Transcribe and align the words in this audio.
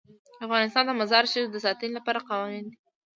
افغانستان 0.45 0.83
د 0.87 0.91
مزارشریف 1.01 1.47
د 1.51 1.57
ساتنې 1.65 1.91
لپاره 1.97 2.25
قوانین 2.29 2.63
لري. 2.67 2.77